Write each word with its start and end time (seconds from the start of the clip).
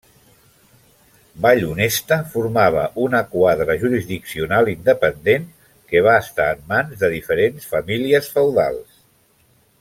Vallhonesta 1.45 2.17
formava 2.35 2.85
una 3.03 3.21
quadra 3.35 3.75
jurisdiccional 3.83 4.71
independent 4.73 5.47
que 5.93 6.03
va 6.09 6.17
estar 6.25 6.49
en 6.57 6.65
mans 6.73 6.99
de 7.05 7.13
diferents 7.17 7.69
famílies 7.75 8.33
feudals. 8.39 8.99